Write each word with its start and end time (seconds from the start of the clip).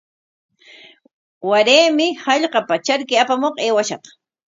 Waraymi 1.49 2.07
hallqapa 2.21 2.75
charki 2.87 3.13
apamuq 3.23 3.55
aywashaq. 3.65 4.03